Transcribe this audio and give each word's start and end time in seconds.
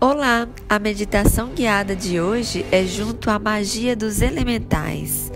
Olá, 0.00 0.48
a 0.68 0.78
meditação 0.78 1.50
guiada 1.50 1.94
de 1.94 2.20
hoje 2.20 2.66
é 2.70 2.84
junto 2.84 3.30
à 3.30 3.38
magia 3.38 3.94
dos 3.94 4.20
elementais, 4.20 5.32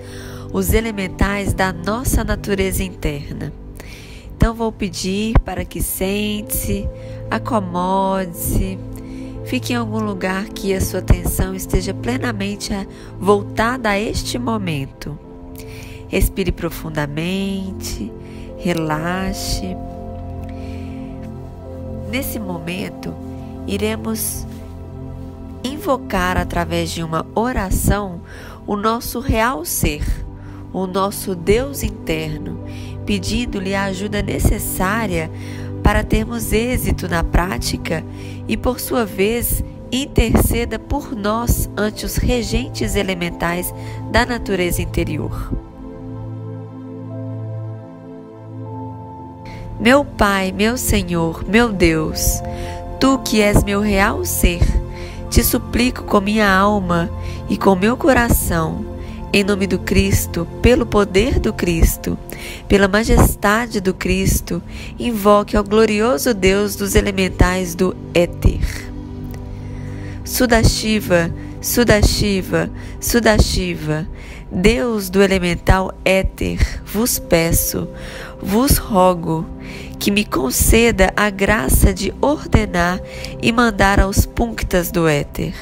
os 0.53 0.75
elementais 0.75 1.55
da 1.55 1.73
nossa 1.73 2.25
natureza 2.25 2.83
interna. 2.83 3.53
Então 4.37 4.55
vou 4.55 4.71
pedir 4.71 5.39
para 5.39 5.65
que 5.65 5.81
sente-se, 5.81 6.87
acomode-se, 7.31 8.79
fique 9.47 9.73
em 9.73 9.77
algum 9.77 10.01
lugar 10.01 10.47
que 10.49 10.75
a 10.75 10.81
sua 10.81 10.99
atenção 10.99 11.55
esteja 11.55 11.95
plenamente 11.95 12.73
voltada 13.19 13.91
a 13.91 13.99
este 13.99 14.39
momento. 14.39 15.19
Respire 16.09 16.53
profundamente, 16.53 18.13
relaxe. 18.59 19.77
Nesse 22.11 22.39
momento, 22.39 23.28
iremos 23.69 24.47
invocar 25.63 26.39
através 26.39 26.91
de 26.91 27.03
uma 27.03 27.27
oração 27.35 28.23
o 28.67 28.75
nosso 28.75 29.21
real 29.21 29.65
ser, 29.65 30.03
o 30.73 30.87
nosso 30.87 31.35
Deus 31.35 31.83
interno, 31.83 32.59
pedindo-lhe 33.05 33.75
a 33.75 33.85
ajuda 33.85 34.23
necessária 34.23 35.31
para 35.83 36.03
termos 36.03 36.53
êxito 36.53 37.09
na 37.09 37.23
prática 37.23 38.05
e, 38.47 38.57
por 38.57 38.81
sua 38.81 39.05
vez, 39.05 39.63
interceda 39.93 40.79
por 40.79 41.15
nós 41.15 41.71
ante 41.77 42.05
os 42.05 42.17
regentes 42.17 42.95
elementais 42.95 43.73
da 44.11 44.27
natureza 44.27 44.83
interior. 44.83 45.53
Meu 49.81 50.05
Pai, 50.05 50.53
meu 50.53 50.77
Senhor, 50.77 51.45
meu 51.49 51.73
Deus, 51.73 52.43
Tu 53.01 53.19
que 53.19 53.41
és 53.41 53.63
meu 53.63 53.81
real 53.81 54.25
ser, 54.25 54.61
te 55.31 55.45
suplico 55.45 56.03
com 56.03 56.21
minha 56.21 56.51
alma 56.51 57.09
e 57.49 57.57
com 57.57 57.77
meu 57.77 57.97
coração, 57.97 58.85
em 59.33 59.45
nome 59.45 59.69
do 59.69 59.79
Cristo, 59.79 60.49
pelo 60.61 60.85
poder 60.85 61.39
do 61.39 61.53
Cristo, 61.53 62.19
pela 62.67 62.89
majestade 62.89 63.81
do 63.81 63.95
Cristo, 63.95 64.61
invoque 64.99 65.57
ao 65.57 65.63
glorioso 65.63 66.35
Deus 66.35 66.75
dos 66.75 66.97
elementais 66.97 67.77
do 67.77 67.97
éter. 68.13 68.91
Sudashiva, 70.25 71.33
Sudashiva, 71.61 72.69
Sudashiva, 73.01 74.09
Deus 74.51 75.09
do 75.09 75.23
elemental 75.23 75.95
éter, 76.05 76.83
vos 76.85 77.19
peço, 77.19 77.87
vos 78.41 78.77
rogo, 78.77 79.47
que 79.99 80.11
me 80.11 80.25
conceda 80.25 81.13
a 81.17 81.29
graça 81.31 81.93
de 81.93 82.13
ordenar 82.21 83.01
e 83.43 83.53
mandar 83.53 84.01
aos 84.01 84.25
punctas 84.25 84.91
do 84.91 85.09
éter. 85.09 85.55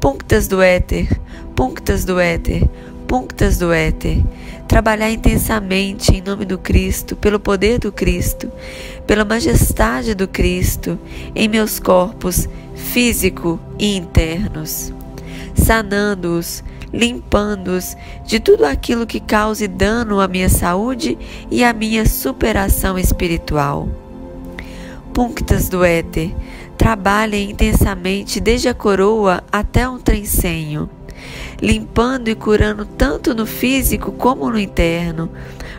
Punctas 0.00 0.48
do 0.48 0.62
éter, 0.62 1.08
punctas 1.54 2.04
do 2.04 2.18
éter, 2.18 2.68
punctas 3.06 3.58
do 3.58 3.72
éter. 3.72 4.22
Trabalhar 4.66 5.10
intensamente 5.10 6.14
em 6.14 6.22
nome 6.22 6.44
do 6.44 6.56
Cristo, 6.56 7.16
pelo 7.16 7.40
poder 7.40 7.78
do 7.78 7.90
Cristo, 7.90 8.50
pela 9.06 9.24
majestade 9.24 10.14
do 10.14 10.28
Cristo, 10.28 10.98
em 11.34 11.48
meus 11.48 11.80
corpos 11.80 12.48
físico 12.74 13.60
e 13.78 13.96
internos, 13.96 14.92
sanando-os, 15.54 16.62
limpando-os 16.92 17.96
de 18.24 18.40
tudo 18.40 18.64
aquilo 18.64 19.06
que 19.06 19.20
cause 19.20 19.68
dano 19.68 20.20
à 20.20 20.28
minha 20.28 20.48
saúde 20.48 21.16
e 21.50 21.62
à 21.62 21.72
minha 21.72 22.06
superação 22.06 22.98
espiritual. 22.98 23.88
Punctas 25.12 25.68
do 25.68 25.84
éter, 25.84 26.34
trabalhem 26.76 27.50
intensamente 27.50 28.40
desde 28.40 28.68
a 28.68 28.74
coroa 28.74 29.42
até 29.52 29.88
um 29.88 29.98
trencenho, 29.98 30.88
limpando 31.60 32.28
e 32.28 32.34
curando 32.34 32.84
tanto 32.84 33.34
no 33.34 33.44
físico 33.44 34.12
como 34.12 34.50
no 34.50 34.58
interno, 34.58 35.30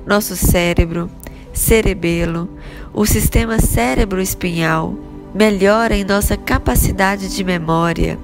nosso 0.06 0.36
cérebro, 0.36 1.10
cerebelo, 1.54 2.50
o 2.94 3.06
sistema 3.06 3.60
cérebro-espinhal, 3.60 4.96
melhora 5.34 5.96
em 5.96 6.04
nossa 6.04 6.36
capacidade 6.38 7.34
de 7.34 7.44
memória, 7.44 8.20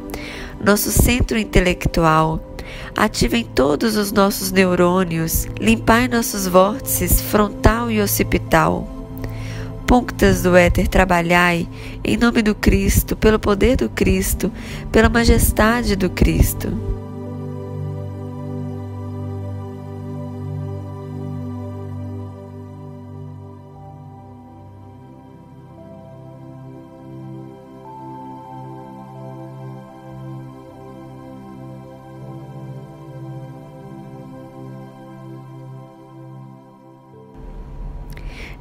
nosso 0.63 0.91
centro 0.91 1.37
intelectual, 1.37 2.39
Ativem 2.95 3.43
todos 3.43 3.95
os 3.95 4.11
nossos 4.11 4.51
neurônios, 4.51 5.47
limpai 5.59 6.07
nossos 6.07 6.47
vórtices 6.47 7.21
frontal 7.21 7.91
e 7.91 8.01
occipital. 8.01 8.87
Punctas 9.85 10.41
do 10.41 10.55
éter, 10.55 10.87
trabalhai 10.87 11.67
em 12.03 12.17
nome 12.17 12.41
do 12.41 12.53
Cristo, 12.53 13.15
pelo 13.15 13.39
poder 13.39 13.77
do 13.77 13.89
Cristo, 13.89 14.51
pela 14.91 15.09
majestade 15.09 15.95
do 15.95 16.09
Cristo. 16.09 16.96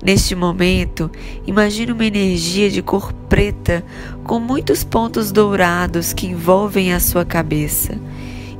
Neste 0.03 0.35
momento, 0.35 1.11
imagine 1.47 1.93
uma 1.93 2.05
energia 2.05 2.71
de 2.71 2.83
cor 2.83 3.13
preta 3.29 3.85
com 4.25 4.39
muitos 4.39 4.85
pontos 4.85 5.33
dourados 5.33 6.13
que 6.13 6.27
envolvem 6.27 6.93
a 6.93 7.01
sua 7.01 7.25
cabeça 7.25 7.99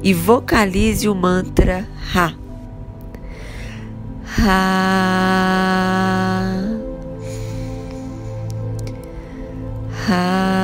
e 0.03 0.15
vocalize 0.15 1.09
o 1.09 1.15
mantra 1.15 1.87
Ra. 2.13 2.33
Ra. 4.25 4.87
Ra. 10.07 10.57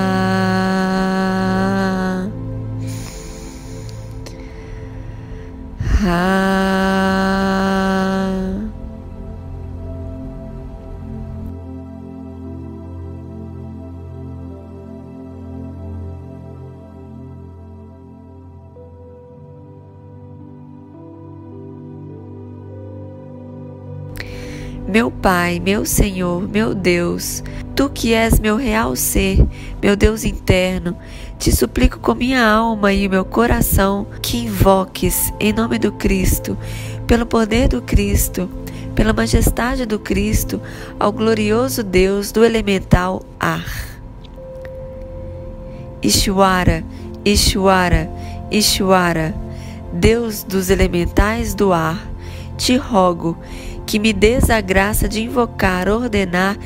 Ra. 6.02 6.61
Meu 24.92 25.10
Pai, 25.10 25.58
meu 25.58 25.86
Senhor, 25.86 26.46
meu 26.46 26.74
Deus, 26.74 27.42
tu 27.74 27.88
que 27.88 28.12
és 28.12 28.38
meu 28.38 28.56
real 28.56 28.94
ser, 28.94 29.42
meu 29.80 29.96
Deus 29.96 30.22
interno, 30.22 30.94
te 31.38 31.50
suplico 31.50 31.98
com 31.98 32.14
minha 32.14 32.46
alma 32.46 32.92
e 32.92 33.08
meu 33.08 33.24
coração 33.24 34.06
que 34.20 34.36
invoques, 34.36 35.32
em 35.40 35.50
nome 35.50 35.78
do 35.78 35.92
Cristo, 35.92 36.58
pelo 37.06 37.24
poder 37.24 37.68
do 37.68 37.80
Cristo, 37.80 38.50
pela 38.94 39.14
majestade 39.14 39.86
do 39.86 39.98
Cristo, 39.98 40.60
ao 41.00 41.10
glorioso 41.10 41.82
Deus 41.82 42.30
do 42.30 42.44
elemental 42.44 43.22
ar. 43.40 43.64
Ishwara, 46.02 46.84
Ishwara, 47.24 48.10
Ishwara, 48.50 49.34
Deus 49.90 50.42
dos 50.42 50.68
elementais 50.68 51.54
do 51.54 51.72
ar, 51.72 52.12
te 52.58 52.76
rogo 52.76 53.38
que 53.92 53.98
me 53.98 54.14
des 54.14 54.48
a 54.48 54.58
graça 54.62 55.06
de 55.06 55.20
invocar, 55.20 55.86
ordenar 55.86 56.56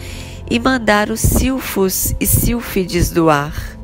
e 0.48 0.60
mandar 0.60 1.10
os 1.10 1.18
silfos 1.18 2.14
e 2.20 2.24
sílfides 2.24 3.10
do 3.10 3.28
ar. 3.28 3.76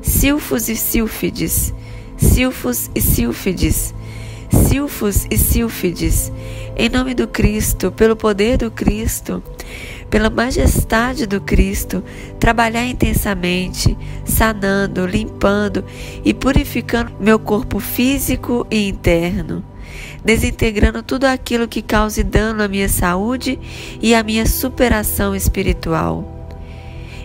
Silfos 0.00 0.68
e 0.68 0.76
sílfides, 0.76 1.74
silfos 2.16 2.88
e 2.94 3.00
sílfides, 3.00 3.92
silfos 4.68 5.26
e 5.28 5.36
sílfides, 5.36 6.30
em 6.76 6.88
nome 6.88 7.14
do 7.14 7.26
Cristo, 7.26 7.90
pelo 7.90 8.14
poder 8.14 8.58
do 8.58 8.70
Cristo, 8.70 9.42
pela 10.08 10.30
majestade 10.30 11.26
do 11.26 11.40
Cristo, 11.40 12.04
trabalhar 12.38 12.86
intensamente, 12.86 13.98
sanando, 14.24 15.04
limpando 15.04 15.84
e 16.24 16.32
purificando 16.32 17.10
meu 17.18 17.40
corpo 17.40 17.80
físico 17.80 18.64
e 18.70 18.88
interno 18.88 19.64
desintegrando 20.24 21.02
tudo 21.02 21.24
aquilo 21.24 21.68
que 21.68 21.82
cause 21.82 22.22
dano 22.22 22.62
à 22.62 22.68
minha 22.68 22.88
saúde 22.88 23.58
e 24.00 24.14
à 24.14 24.22
minha 24.22 24.46
superação 24.46 25.34
espiritual. 25.34 26.36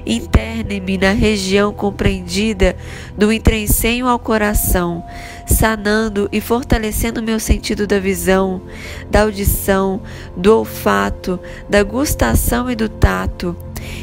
Interne-me 0.06 0.98
na 0.98 1.12
região 1.12 1.74
compreendida 1.74 2.76
do 3.18 3.32
entrencenho 3.32 4.08
ao 4.08 4.20
coração, 4.20 5.04
sanando 5.48 6.28
e 6.32 6.42
fortalecendo 6.42 7.24
meu 7.24 7.40
sentido 7.40 7.88
da 7.88 8.00
visão, 8.00 8.62
da 9.10 9.22
audição, 9.22 10.02
do 10.36 10.58
olfato, 10.58 11.40
da 11.70 11.84
gustação 11.84 12.70
e 12.70 12.76
do 12.76 12.90
tato, 12.90 13.56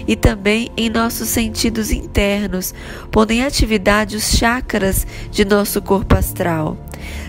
e 0.06 0.16
também 0.16 0.70
em 0.76 0.90
nossos 0.90 1.28
sentidos 1.28 1.90
internos, 1.90 2.74
pondo 3.10 3.30
em 3.30 3.44
atividade 3.44 4.16
os 4.16 4.36
chakras 4.36 5.06
de 5.30 5.44
nosso 5.44 5.80
corpo 5.80 6.14
astral. 6.14 6.76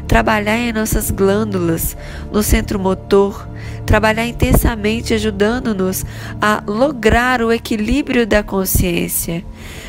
Trabalhar 0.07 0.57
em 0.57 0.73
nossas 0.73 1.09
glândulas, 1.09 1.95
no 2.31 2.43
centro 2.43 2.77
motor, 2.77 3.47
trabalhar 3.85 4.25
intensamente 4.25 5.13
ajudando-nos 5.13 6.05
a 6.41 6.61
lograr 6.67 7.41
o 7.41 7.51
equilíbrio 7.51 8.27
da 8.27 8.43
consciência. 8.43 9.43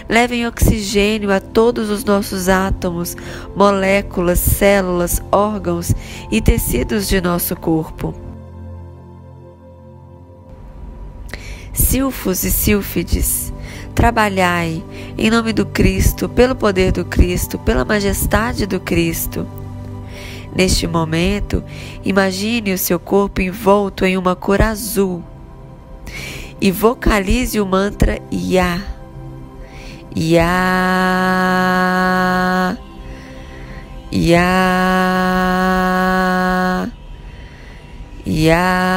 Levem 0.08 0.46
oxigênio 0.46 1.32
a 1.32 1.40
todos 1.40 1.90
os 1.90 2.04
nossos 2.04 2.48
átomos, 2.48 3.16
moléculas, 3.56 4.38
células, 4.38 5.22
órgãos 5.32 5.92
e 6.30 6.40
tecidos 6.40 7.08
de 7.08 7.20
nosso 7.20 7.56
corpo. 7.56 8.21
Silfos 11.72 12.44
e 12.44 12.50
sílfides, 12.50 13.52
trabalhai 13.94 14.82
em 15.16 15.30
nome 15.30 15.52
do 15.52 15.64
Cristo, 15.64 16.28
pelo 16.28 16.54
poder 16.54 16.92
do 16.92 17.04
Cristo, 17.04 17.58
pela 17.58 17.84
majestade 17.84 18.66
do 18.66 18.78
Cristo. 18.78 19.46
Neste 20.54 20.86
momento, 20.86 21.64
imagine 22.04 22.74
o 22.74 22.78
seu 22.78 23.00
corpo 23.00 23.40
envolto 23.40 24.04
em 24.04 24.18
uma 24.18 24.36
cor 24.36 24.60
azul 24.60 25.24
e 26.60 26.70
vocalize 26.70 27.58
o 27.60 27.66
mantra 27.66 28.20
Ya. 28.30 28.80
Ya. 30.14 30.52
Ya. 34.12 34.52
Ya. 38.26 38.92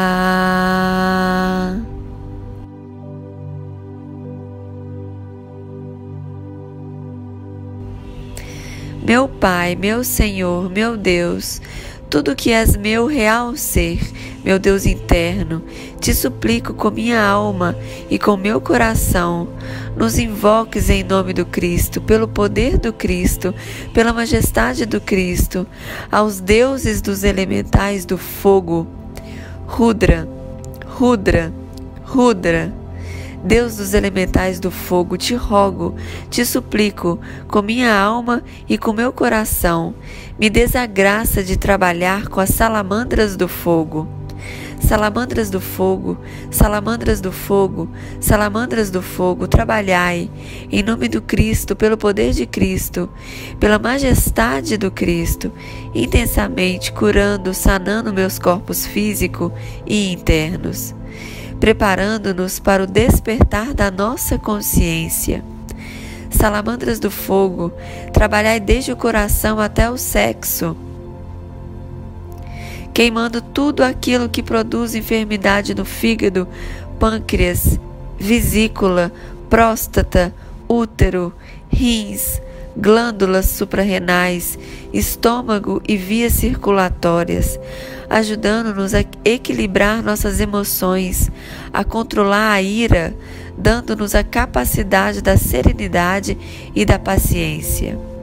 Meu 9.05 9.27
Pai, 9.27 9.75
meu 9.75 10.03
Senhor, 10.03 10.67
meu 10.67 10.97
Deus, 10.97 11.61
tudo 12.09 12.35
que 12.35 12.51
és 12.51 12.75
meu 12.75 13.05
real 13.05 13.55
ser, 13.55 13.99
meu 14.43 14.57
Deus 14.57 14.87
interno, 14.87 15.61
te 16.01 16.11
suplico 16.11 16.73
com 16.73 16.89
minha 16.89 17.23
alma 17.23 17.77
e 18.09 18.17
com 18.17 18.35
meu 18.35 18.59
coração, 18.59 19.47
nos 19.95 20.17
invoques 20.17 20.89
em 20.89 21.03
nome 21.03 21.33
do 21.33 21.45
Cristo, 21.45 22.01
pelo 22.01 22.27
poder 22.27 22.79
do 22.79 22.91
Cristo, 22.91 23.53
pela 23.93 24.11
majestade 24.11 24.87
do 24.87 24.99
Cristo, 24.99 25.67
aos 26.11 26.39
deuses 26.39 26.99
dos 26.99 27.23
elementais 27.23 28.05
do 28.05 28.17
fogo. 28.17 28.87
Rudra, 29.67 30.27
Rudra, 30.87 31.53
Rudra. 32.03 32.84
Deus 33.45 33.77
dos 33.77 33.93
elementais 33.93 34.59
do 34.59 34.71
fogo, 34.71 35.17
te 35.17 35.35
rogo, 35.35 35.93
te 36.31 36.43
suplico, 36.43 37.19
com 37.47 37.61
minha 37.61 37.95
alma 37.95 38.43
e 38.67 38.75
com 38.75 38.91
meu 38.91 39.13
coração, 39.13 39.93
me 40.39 40.49
des 40.49 40.75
a 40.75 40.87
graça 40.87 41.43
de 41.43 41.55
trabalhar 41.55 42.27
com 42.27 42.39
as 42.39 42.49
salamandras 42.49 43.35
do 43.35 43.47
fogo. 43.47 44.07
Salamandras 44.79 45.49
do 45.51 45.61
fogo, 45.61 46.17
salamandras 46.49 47.21
do 47.21 47.31
fogo, 47.31 47.87
salamandras 48.19 48.89
do 48.89 49.01
fogo, 49.01 49.47
trabalhai, 49.47 50.29
em 50.71 50.83
nome 50.83 51.07
do 51.07 51.21
Cristo, 51.21 51.75
pelo 51.75 51.97
poder 51.97 52.33
de 52.33 52.45
Cristo, 52.47 53.09
pela 53.59 53.79
majestade 53.79 54.75
do 54.75 54.89
Cristo, 54.89 55.51
intensamente 55.93 56.91
curando, 56.91 57.53
sanando 57.53 58.11
meus 58.11 58.37
corpos 58.39 58.85
físico 58.85 59.51
e 59.85 60.11
internos 60.11 60.95
preparando-nos 61.59 62.59
para 62.59 62.83
o 62.83 62.87
despertar 62.87 63.73
da 63.73 63.89
nossa 63.89 64.37
consciência. 64.37 65.43
Salamandras 66.29 66.99
do 66.99 67.09
fogo, 67.09 67.71
trabalhai 68.11 68.59
desde 68.59 68.91
o 68.91 68.97
coração 68.97 69.59
até 69.59 69.89
o 69.89 69.97
sexo, 69.97 70.75
queimando 72.93 73.41
tudo 73.41 73.83
aquilo 73.83 74.29
que 74.29 74.43
produz 74.43 74.95
enfermidade 74.95 75.73
no 75.73 75.85
fígado, 75.85 76.47
pâncreas, 76.99 77.79
vesícula, 78.17 79.11
próstata, 79.49 80.33
útero, 80.67 81.33
rins, 81.69 82.41
glândulas 82.75 83.47
suprarrenais, 83.47 84.57
estômago 84.93 85.81
e 85.87 85.95
vias 85.95 86.33
circulatórias, 86.33 87.59
ajudando-nos 88.09 88.93
a 88.93 89.03
equilibrar 89.23 90.03
nossas 90.03 90.39
emoções, 90.39 91.31
a 91.71 91.83
controlar 91.83 92.51
a 92.51 92.61
ira, 92.61 93.15
dando-nos 93.57 94.15
a 94.15 94.23
capacidade 94.23 95.21
da 95.21 95.37
serenidade 95.37 96.37
e 96.75 96.85
da 96.85 96.99
paciência. 96.99 98.14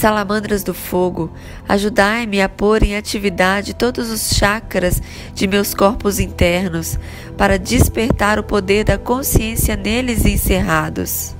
Salamandras 0.00 0.64
do 0.64 0.72
fogo, 0.72 1.30
ajudai-me 1.68 2.40
a 2.40 2.48
pôr 2.48 2.82
em 2.82 2.96
atividade 2.96 3.74
todos 3.74 4.08
os 4.08 4.30
chakras 4.30 5.02
de 5.34 5.46
meus 5.46 5.74
corpos 5.74 6.18
internos, 6.18 6.98
para 7.36 7.58
despertar 7.58 8.38
o 8.38 8.42
poder 8.42 8.82
da 8.82 8.96
consciência 8.96 9.76
neles 9.76 10.24
encerrados. 10.24 11.34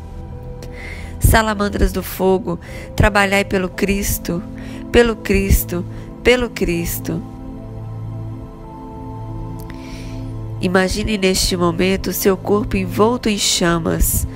Salamandras 1.18 1.90
do 1.90 2.02
fogo, 2.02 2.60
trabalhai 2.94 3.46
pelo 3.46 3.70
Cristo, 3.70 4.42
pelo 4.92 5.16
Cristo, 5.16 5.82
pelo 6.22 6.50
Cristo. 6.50 7.22
Imagine 10.60 11.16
neste 11.16 11.56
momento 11.56 12.12
seu 12.12 12.36
corpo 12.36 12.76
envolto 12.76 13.30
em 13.30 13.38
chamas, 13.38 14.26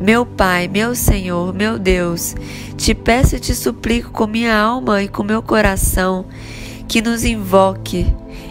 Meu 0.00 0.24
Pai, 0.24 0.68
meu 0.68 0.94
Senhor, 0.94 1.52
meu 1.52 1.76
Deus, 1.76 2.36
te 2.76 2.94
peço 2.94 3.34
e 3.34 3.40
te 3.40 3.52
suplico 3.52 4.12
com 4.12 4.28
minha 4.28 4.56
alma 4.56 5.02
e 5.02 5.08
com 5.08 5.24
meu 5.24 5.42
coração 5.42 6.24
que 6.86 7.02
nos 7.02 7.24
invoque, 7.24 8.06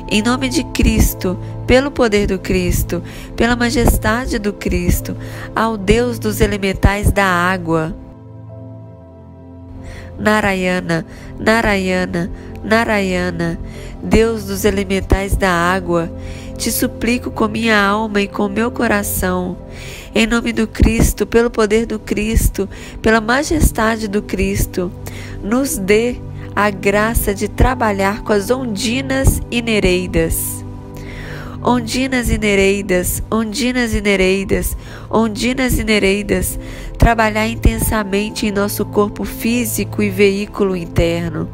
em 0.10 0.22
nome 0.22 0.50
de 0.50 0.66
Cristo, 0.66 1.40
pelo 1.72 1.90
poder 1.90 2.28
do 2.28 2.38
Cristo, 2.38 3.02
pela 3.34 3.56
majestade 3.56 4.38
do 4.38 4.52
Cristo, 4.52 5.16
ao 5.56 5.78
Deus 5.78 6.20
dos 6.20 6.42
elementais 6.42 7.14
da 7.14 7.24
água. 7.24 7.96
Narayana, 10.20 11.06
Narayana, 11.40 12.30
Narayana, 12.62 13.58
Deus 14.04 14.44
dos 14.44 14.66
elementais 14.66 15.38
da 15.38 15.50
água, 15.50 16.12
te 16.58 16.70
suplico 16.70 17.32
com 17.32 17.48
minha 17.48 17.82
alma 17.82 18.20
e 18.20 18.28
com 18.28 18.50
meu 18.50 18.70
coração, 18.70 19.58
em 20.14 20.28
nome 20.28 20.52
do 20.52 20.68
Cristo, 20.68 21.26
pelo 21.26 21.50
poder 21.50 21.86
do 21.86 21.98
Cristo, 21.98 22.68
pela 23.02 23.22
majestade 23.22 24.10
do 24.10 24.22
Cristo, 24.22 24.92
nos 25.42 25.78
dê 25.78 26.18
a 26.54 26.70
graça 26.70 27.34
de 27.34 27.48
trabalhar 27.48 28.24
com 28.24 28.34
as 28.34 28.52
ondinas 28.52 29.42
e 29.50 29.62
nereidas 29.62 30.70
ondinas 31.64 32.30
e 32.30 32.38
nereidas, 32.38 33.22
ondinas 33.30 33.94
e 33.94 34.02
nereidas, 34.02 34.76
ondinas 35.10 35.78
e 35.78 35.84
nereidas, 35.84 36.60
trabalhar 36.98 37.48
intensamente 37.48 38.48
em 38.48 38.52
nosso 38.52 38.86
corpo 38.86 39.24
físico 39.24 40.02
e 40.02 40.10
veículo 40.10 40.76
interno, 40.76 41.50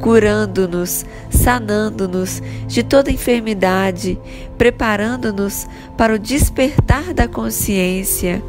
curando-nos, 0.00 1.04
sanando-nos 1.30 2.42
de 2.66 2.82
toda 2.82 3.10
enfermidade, 3.10 4.18
preparando-nos 4.58 5.66
para 5.96 6.14
o 6.14 6.18
despertar 6.18 7.14
da 7.14 7.26
consciência. 7.26 8.42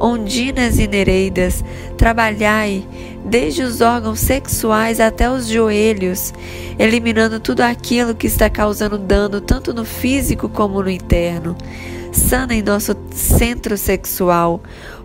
Ondinas 0.00 0.78
e 0.78 0.86
nereidas, 0.86 1.62
trabalhai 1.98 2.82
desde 3.22 3.62
os 3.62 3.82
órgãos 3.82 4.18
sexuais 4.18 4.98
até 4.98 5.30
os 5.30 5.46
joelhos, 5.46 6.32
eliminando 6.78 7.38
tudo 7.38 7.60
aquilo 7.60 8.14
que 8.14 8.26
está 8.26 8.48
causando 8.48 8.96
dano 8.96 9.42
tanto 9.42 9.74
no 9.74 9.84
físico 9.84 10.48
como 10.48 10.82
no 10.82 10.88
interno. 10.88 11.54
Sana 12.12 12.54
em 12.54 12.62
nosso 12.62 12.96
centro 13.14 13.76
sexual, 13.76 14.62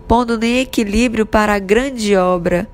pondo 0.08 0.42
em 0.42 0.60
equilíbrio 0.60 1.26
para 1.26 1.54
a 1.54 1.58
grande 1.58 2.16
obra. 2.16 2.66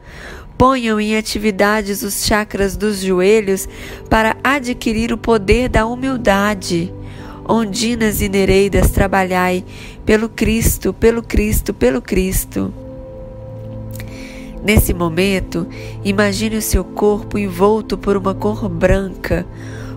Ponham 0.56 1.00
em 1.00 1.16
atividades 1.16 2.04
os 2.04 2.24
chakras 2.24 2.76
dos 2.76 3.00
joelhos 3.00 3.68
para 4.08 4.36
adquirir 4.44 5.12
o 5.12 5.18
poder 5.18 5.68
da 5.68 5.84
humildade. 5.86 6.94
Ondinas 7.49 8.20
e 8.20 8.28
Nereidas, 8.28 8.90
trabalhai 8.90 9.64
pelo 10.04 10.28
Cristo, 10.28 10.92
pelo 10.92 11.22
Cristo, 11.22 11.75
pelo 11.75 12.00
Cristo. 12.00 12.72
Nesse 14.64 14.94
momento, 14.94 15.66
imagine 16.04 16.56
o 16.56 16.62
seu 16.62 16.84
corpo 16.84 17.37
envolto 17.37 17.99
por 17.99 18.16
uma 18.16 18.32
cor 18.32 18.68
branca, 18.68 19.44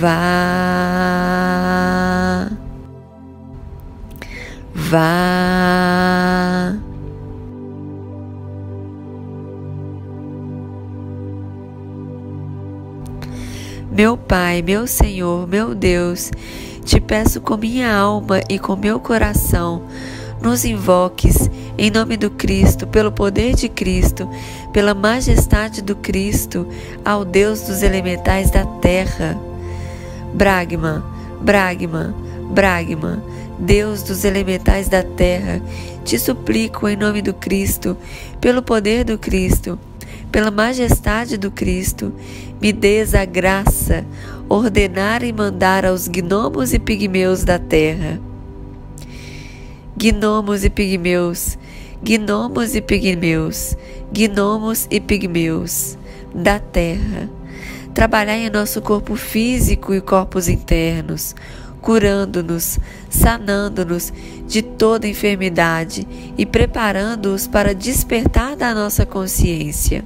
Vá. 0.00 0.54
Vá. 4.74 5.53
Pai, 14.36 14.62
meu 14.62 14.84
Senhor, 14.88 15.46
meu 15.46 15.76
Deus, 15.76 16.32
te 16.84 17.00
peço 17.00 17.40
com 17.40 17.56
minha 17.56 17.94
alma 17.94 18.40
e 18.48 18.58
com 18.58 18.74
meu 18.74 18.98
coração, 18.98 19.84
nos 20.42 20.64
invoques 20.64 21.48
em 21.78 21.88
nome 21.88 22.16
do 22.16 22.28
Cristo, 22.30 22.84
pelo 22.84 23.12
poder 23.12 23.54
de 23.54 23.68
Cristo, 23.68 24.28
pela 24.72 24.92
majestade 24.92 25.80
do 25.80 25.94
Cristo, 25.94 26.66
ao 27.04 27.24
Deus 27.24 27.60
dos 27.60 27.80
elementais 27.84 28.50
da 28.50 28.66
terra. 28.66 29.38
Bragma, 30.34 31.04
Bragma, 31.40 32.12
Bragma, 32.50 33.22
Deus 33.56 34.02
dos 34.02 34.24
elementais 34.24 34.88
da 34.88 35.04
terra, 35.04 35.62
te 36.04 36.18
suplico 36.18 36.88
em 36.88 36.96
nome 36.96 37.22
do 37.22 37.34
Cristo, 37.34 37.96
pelo 38.40 38.64
poder 38.64 39.04
do 39.04 39.16
Cristo, 39.16 39.78
pela 40.34 40.50
majestade 40.50 41.36
do 41.36 41.48
Cristo, 41.48 42.12
me 42.60 42.72
des 42.72 43.14
a 43.14 43.24
graça, 43.24 44.04
ordenar 44.48 45.22
e 45.22 45.32
mandar 45.32 45.86
aos 45.86 46.08
gnomos 46.08 46.74
e 46.74 46.78
pigmeus 46.80 47.44
da 47.44 47.56
terra. 47.56 48.20
Gnomos 49.96 50.64
e 50.64 50.70
pigmeus, 50.70 51.56
gnomos 52.02 52.74
e 52.74 52.80
pigmeus, 52.80 53.76
gnomos 54.12 54.88
e 54.90 54.98
pigmeus 54.98 55.96
da 56.34 56.58
terra. 56.58 57.30
Trabalhar 57.94 58.36
em 58.36 58.50
nosso 58.50 58.82
corpo 58.82 59.14
físico 59.14 59.94
e 59.94 60.00
corpos 60.00 60.48
internos, 60.48 61.32
curando-nos, 61.80 62.80
sanando-nos 63.08 64.12
de 64.48 64.62
toda 64.62 65.06
enfermidade 65.06 66.04
e 66.36 66.44
preparando-os 66.44 67.46
para 67.46 67.72
despertar 67.72 68.56
da 68.56 68.74
nossa 68.74 69.06
consciência. 69.06 70.04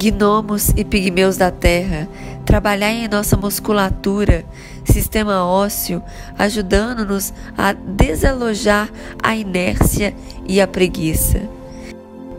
Gnomos 0.00 0.70
e 0.74 0.82
pigmeus 0.82 1.36
da 1.36 1.50
terra, 1.50 2.08
trabalhai 2.46 3.04
em 3.04 3.08
nossa 3.08 3.36
musculatura, 3.36 4.46
sistema 4.82 5.44
ósseo, 5.44 6.02
ajudando-nos 6.38 7.34
a 7.56 7.74
desalojar 7.74 8.90
a 9.22 9.36
inércia 9.36 10.14
e 10.48 10.58
a 10.58 10.66
preguiça. 10.66 11.42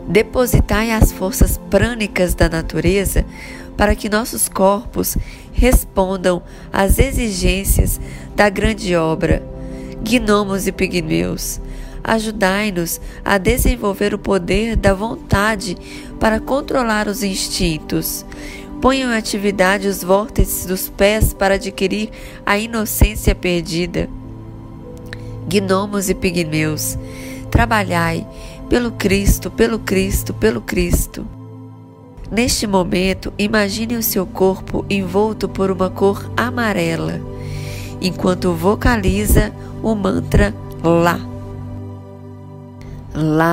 Depositai 0.08 0.90
as 0.90 1.12
forças 1.12 1.56
prânicas 1.70 2.34
da 2.34 2.48
natureza 2.48 3.24
para 3.76 3.94
que 3.94 4.08
nossos 4.08 4.48
corpos 4.48 5.16
respondam 5.52 6.42
às 6.72 6.98
exigências 6.98 8.00
da 8.34 8.48
grande 8.50 8.96
obra. 8.96 9.40
Gnomos 10.02 10.66
e 10.66 10.72
pigmeus, 10.72 11.60
ajudai-nos 12.02 13.00
a 13.24 13.38
desenvolver 13.38 14.14
o 14.14 14.18
poder 14.18 14.76
da 14.76 14.94
vontade 14.94 15.76
para 16.18 16.40
controlar 16.40 17.08
os 17.08 17.22
instintos. 17.22 18.24
Ponham 18.80 19.12
em 19.12 19.16
atividade 19.16 19.86
os 19.86 20.02
vórtices 20.02 20.66
dos 20.66 20.88
pés 20.88 21.32
para 21.32 21.54
adquirir 21.54 22.10
a 22.44 22.58
inocência 22.58 23.34
perdida. 23.34 24.08
Gnomos 25.48 26.08
e 26.08 26.14
pigmeus, 26.14 26.98
trabalhai 27.50 28.26
pelo 28.68 28.90
Cristo, 28.92 29.50
pelo 29.50 29.78
Cristo, 29.78 30.32
pelo 30.34 30.60
Cristo. 30.60 31.26
Neste 32.30 32.66
momento, 32.66 33.32
imagine 33.38 33.96
o 33.96 34.02
seu 34.02 34.26
corpo 34.26 34.86
envolto 34.88 35.48
por 35.48 35.70
uma 35.70 35.90
cor 35.90 36.32
amarela, 36.36 37.20
enquanto 38.00 38.54
vocaliza 38.54 39.52
o 39.82 39.94
mantra 39.94 40.54
Lá. 40.82 41.31
Lá, 43.14 43.52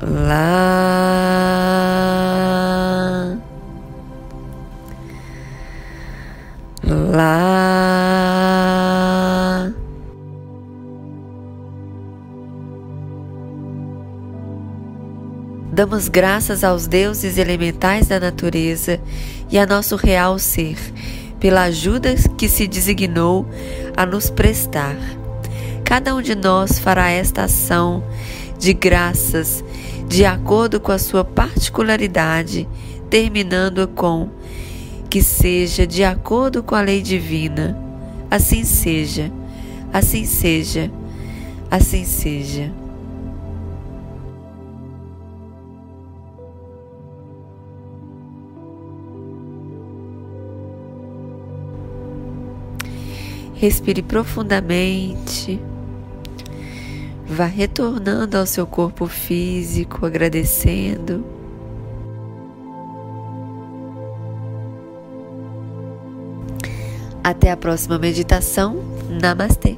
lá, 0.00 0.80
lá. 6.82 7.40
Damos 15.70 16.08
graças 16.08 16.64
aos 16.64 16.86
deuses 16.86 17.36
elementais 17.36 18.08
da 18.08 18.18
natureza 18.18 18.98
e 19.50 19.58
a 19.58 19.66
nosso 19.66 19.94
real 19.96 20.38
ser 20.38 20.78
pela 21.40 21.62
ajuda 21.62 22.14
que 22.36 22.48
se 22.48 22.68
designou 22.68 23.46
a 23.96 24.04
nos 24.04 24.30
prestar. 24.30 24.96
Cada 25.84 26.14
um 26.14 26.22
de 26.22 26.34
nós 26.34 26.78
fará 26.78 27.10
esta 27.10 27.44
ação 27.44 28.04
de 28.58 28.72
graças 28.74 29.64
de 30.06 30.24
acordo 30.24 30.78
com 30.78 30.92
a 30.92 30.98
sua 30.98 31.24
particularidade, 31.24 32.68
terminando 33.08 33.88
com 33.88 34.28
que 35.08 35.22
seja 35.22 35.86
de 35.86 36.04
acordo 36.04 36.62
com 36.62 36.74
a 36.74 36.80
lei 36.80 37.00
divina. 37.00 37.76
Assim 38.30 38.64
seja, 38.64 39.32
assim 39.92 40.24
seja, 40.24 40.90
assim 41.70 42.04
seja. 42.04 42.79
Respire 53.60 54.00
profundamente. 54.00 55.60
Vá 57.26 57.44
retornando 57.44 58.38
ao 58.38 58.46
seu 58.46 58.66
corpo 58.66 59.06
físico, 59.06 60.06
agradecendo. 60.06 61.22
Até 67.22 67.50
a 67.50 67.56
próxima 67.58 67.98
meditação. 67.98 68.76
Namastê. 69.10 69.76